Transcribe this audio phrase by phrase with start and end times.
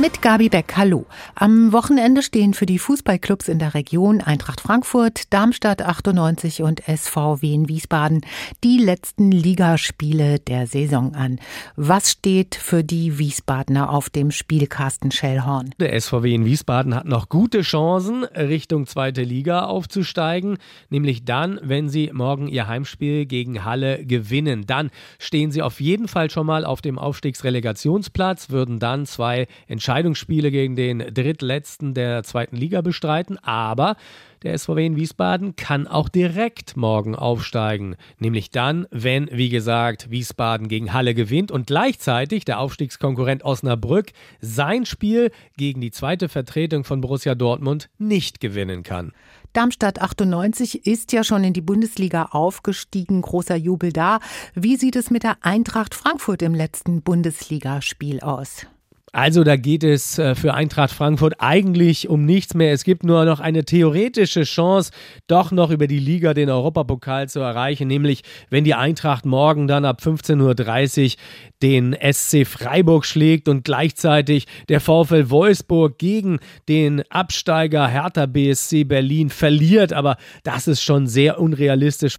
[0.00, 1.06] Mit Gabi Beck, hallo.
[1.36, 7.54] Am Wochenende stehen für die Fußballclubs in der Region Eintracht Frankfurt, Darmstadt 98 und SVW
[7.54, 8.22] in Wiesbaden
[8.64, 11.38] die letzten Ligaspiele der Saison an.
[11.76, 15.70] Was steht für die Wiesbadener auf dem Spiel Carsten Schellhorn?
[15.78, 20.58] Der SVW in Wiesbaden hat noch gute Chancen, Richtung zweite Liga aufzusteigen,
[20.90, 24.66] nämlich dann, wenn sie morgen ihr Heimspiel gegen Halle gewinnen.
[24.66, 29.46] Dann stehen sie auf jeden Fall schon mal auf dem Aufstiegsrelegationsplatz, würden dann zwei
[29.84, 33.96] Entscheidungsspiele gegen den Drittletzten der zweiten Liga bestreiten, aber
[34.42, 37.96] der SVW in Wiesbaden kann auch direkt morgen aufsteigen.
[38.18, 44.86] Nämlich dann, wenn, wie gesagt, Wiesbaden gegen Halle gewinnt und gleichzeitig der Aufstiegskonkurrent Osnabrück sein
[44.86, 49.12] Spiel gegen die zweite Vertretung von Borussia Dortmund nicht gewinnen kann.
[49.52, 53.20] Darmstadt 98 ist ja schon in die Bundesliga aufgestiegen.
[53.20, 54.20] Großer Jubel da.
[54.54, 58.66] Wie sieht es mit der Eintracht Frankfurt im letzten Bundesligaspiel aus?
[59.14, 62.72] Also da geht es äh, für Eintracht Frankfurt eigentlich um nichts mehr.
[62.72, 64.90] Es gibt nur noch eine theoretische Chance,
[65.28, 69.84] doch noch über die Liga den Europapokal zu erreichen, nämlich wenn die Eintracht morgen dann
[69.84, 71.18] ab 15.30 Uhr
[71.62, 79.30] den SC Freiburg schlägt und gleichzeitig der VfL Wolfsburg gegen den Absteiger Hertha BSC Berlin
[79.30, 79.92] verliert.
[79.92, 82.16] Aber das ist schon sehr unrealistisch.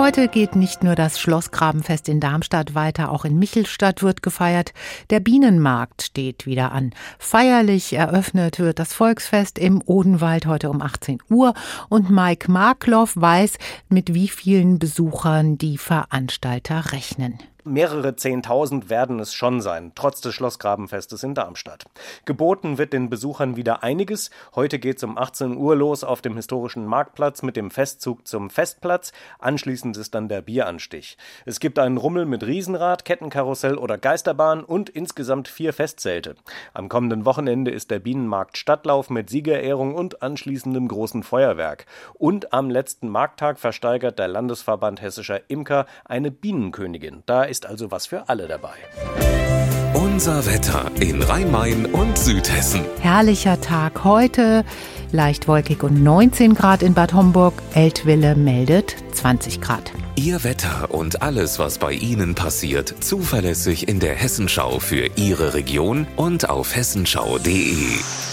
[0.00, 4.72] Heute geht nicht nur das Schlossgrabenfest in Darmstadt weiter, auch in Michelstadt wird gefeiert.
[5.10, 6.94] Der Bienenmarkt steht wieder an.
[7.18, 11.52] Feierlich eröffnet wird das Volksfest im Odenwald heute um 18 Uhr
[11.90, 13.58] und Mike Markloff weiß,
[13.90, 17.38] mit wie vielen Besuchern die Veranstalter rechnen.
[17.64, 21.84] Mehrere Zehntausend werden es schon sein, trotz des Schlossgrabenfestes in Darmstadt.
[22.24, 24.30] Geboten wird den Besuchern wieder einiges.
[24.54, 28.48] Heute geht es um 18 Uhr los auf dem historischen Marktplatz mit dem Festzug zum
[28.48, 29.12] Festplatz.
[29.40, 31.18] Anschließend ist dann der Bieranstich.
[31.44, 36.36] Es gibt einen Rummel mit Riesenrad, Kettenkarussell oder Geisterbahn und insgesamt vier Festzelte.
[36.72, 41.84] Am kommenden Wochenende ist der Bienenmarkt Stadtlauf mit Siegerehrung und anschließendem großen Feuerwerk.
[42.14, 47.22] Und am letzten Markttag versteigert der Landesverband Hessischer Imker eine Bienenkönigin.
[47.26, 48.74] Da ist also was für alle dabei.
[49.92, 52.84] Unser Wetter in Rhein-Main und Südhessen.
[53.00, 54.64] Herrlicher Tag heute,
[55.12, 57.54] leicht wolkig und 19 Grad in Bad Homburg.
[57.74, 59.90] Eltville meldet 20 Grad.
[60.14, 66.06] Ihr Wetter und alles, was bei Ihnen passiert, zuverlässig in der Hessenschau für Ihre Region
[66.16, 68.29] und auf hessenschau.de.